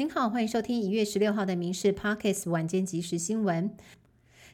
[0.00, 3.68] 您好，欢迎收听一月十六号的《民事 Pockets》晚间即时新闻。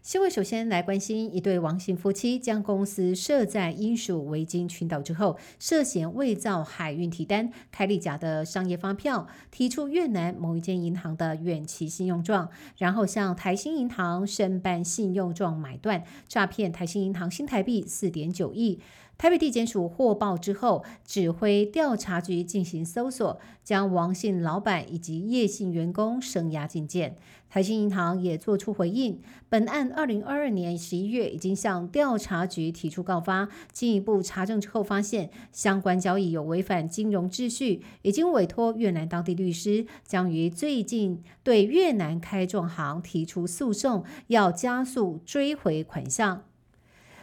[0.00, 12.48] 新闻首先来关心一对王姓夫妻将公司设在英属维京群岛之后，涉嫌伪造海运提单、开立假的商业发票，提出越南某一间银行的远期信用状，
[12.78, 18.80] 然后向台新银行申办信用状买断，诈骗台新银行新台币四点九亿。
[19.16, 27.16] 台北地检署获报之后，指挥调查局进行搜索，将王姓老板以及叶姓员工声押进见。
[27.48, 46.42] 台新银行也作出回应，本案二零二二年十一月已经向调查局提出告发，进一步查证之后发现相关交易有违反金融秩序，已经委托越南当地律师，将于最近对越南开状行提出诉讼，要加速追回款项。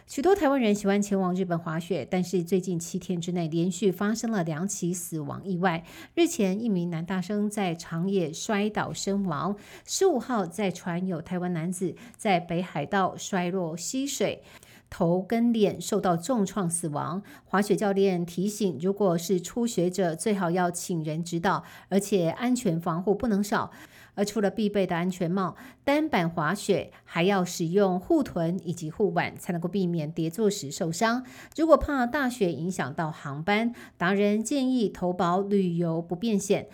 [0.06, 5.84] 许多台湾人喜欢前往日本滑雪，但是最近七天之内连续发生了两起死亡意外。
[6.14, 9.54] 日前，一名男大生在长野摔倒身亡；
[9.86, 14.42] 十五号，在船有台湾男子在北海道摔落溪水，
[14.90, 17.22] 头跟脸受到重创死亡。
[17.44, 23.70] 滑雪教练提醒，如果是初学者，最好要请人指导，而且安全防护不能少。
[24.14, 31.24] 而除了必备的安全帽，单板滑雪还要使用护臀以及护腕，才能够避免跌坐时受伤。
[31.56, 36.68] 如果怕大雪影响到航班，达人建议投保旅游不便险。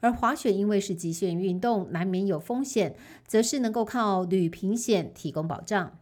[0.00, 5.99] 而滑雪因为是极限运动，难免有风险，则是能够靠旅平险提供保障。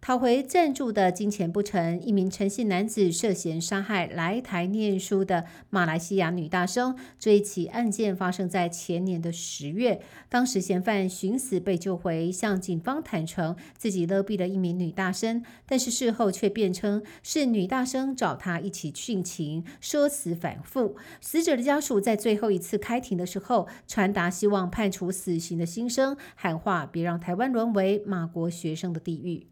[0.00, 6.96] 讨回赞助的金钱不成，一名陈姓男子涉嫌杀害来台念书的马来西亚女大生。
[7.18, 20.96] 这一起案件发生在前年的十月，当时嫌犯寻死被救回，向警方坦诚自己勒毙了一名女大生，但是事后却辩称是女大生找他一起殉情，说辞反复。
[21.20, 29.48] 死者的家属在最后一次开庭的时候，传达希望判处死刑的心声，喊话别让台湾沦为马国学生的地狱。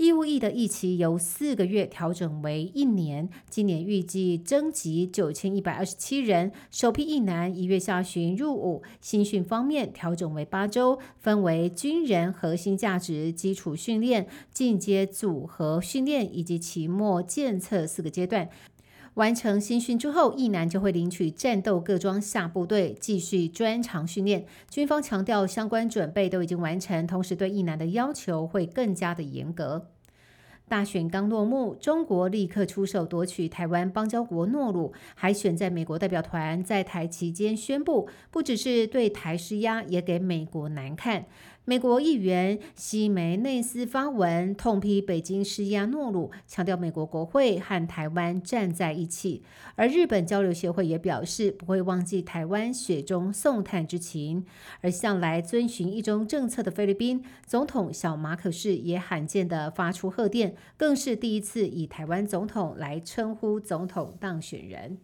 [0.00, 8.82] 义务役的役期由四个月调整为一年，今年预计征集九千一百二十七人，首批役男一月下旬入伍。
[9.02, 18.48] 新训方面调整为八周，分为军人核心价值基础训练、进阶组合训练以及期末检测四个阶段。
[19.20, 24.46] 完成新训之后，役男就会领取战斗各装下部队，继续专长训练。
[24.70, 29.88] 军方强调，相关准备都已经完成，同时对役男的要求会更加的严格。
[30.66, 41.26] 大选刚落幕，中国立刻出手夺取台湾邦交国诺鲁，还选在美国代表团在台期间宣布，不只是对台施压，也给美国难看。
[41.66, 49.44] 美国议员西梅内斯发文痛批北京施压诺鲁，强调美国国会和台湾站在一起。
[49.76, 54.44] 而日本交流协会也表示不会忘记台湾雪中送炭之情。
[54.80, 64.98] 而向来遵循一中政策的菲律宾总统小马可士也罕见的发出贺电，更是第一次以台湾总统来称呼总统当选人。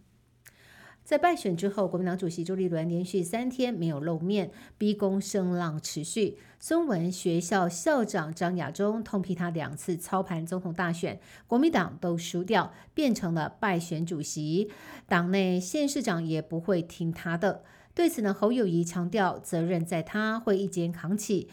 [1.07, 6.37] 在败选之后，国民党主席朱立伦连续三天没有露面，逼宫声浪持续。
[6.59, 14.69] 孙文学校校长张亚中痛批他两次操盘总统大选，国民党都输掉，变成了败选主席，
[15.07, 17.63] 党内县市长也不会听他的。
[17.95, 21.47] 对此呢，侯友谊强调责任在他，会一肩扛起。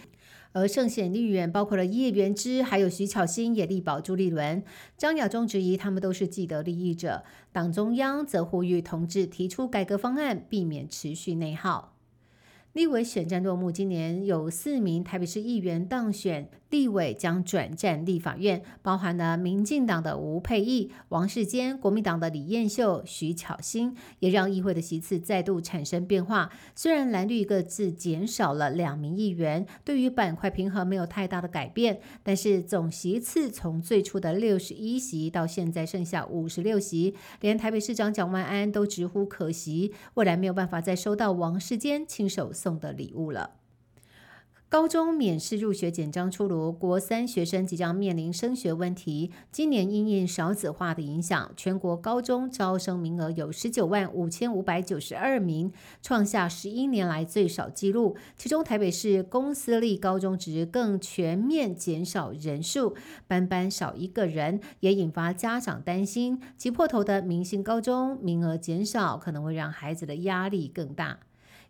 [0.55, 4.63] 而圣贤立院包括了叶元之，还有徐巧芯也力保朱立伦。
[4.97, 11.94] 张亚忠质疑他们都是既得利益者，党中央则呼吁同志提出改革方案，避免持续内耗。
[12.75, 26.51] 立委选战落幕，今年有四名台北市议员当选，立委将转战立法院，包含了民进党的吴佩义、王世坚、国民党的李彦秀、徐巧芯，也让议会的席次再度产生变化。
[26.75, 42.53] 虽然蓝绿各自减少了两名议员，对于板块平衡没有太大的改变，但是总席次从最初的六十一席到现在剩下五十六席，连台北市长蒋万安都直呼可惜，未来没有办法再收到王世坚亲手。
[42.65, 43.51] 送的礼物了。
[44.71, 49.31] 高中免试入学简章出炉，国三学生即将面临升学问题。
[49.53, 55.73] 今年因应少子化的影响，全国高中招生名额有十九万五千五百九十二名，
[56.03, 58.17] 创下十一年来最少纪录。
[58.37, 62.97] 其中台北市公私立高中职更全面减少人数，
[63.29, 66.41] 班班少一个人，也引发家长担心。
[66.57, 71.21] 挤破头的明星高中名额减少，可能会让孩子的压力更大。